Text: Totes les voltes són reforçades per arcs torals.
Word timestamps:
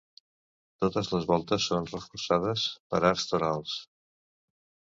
Totes 0.83 1.09
les 1.15 1.27
voltes 1.31 1.67
són 1.73 1.85
reforçades 1.91 2.65
per 2.95 3.03
arcs 3.13 3.29
torals. 3.35 3.79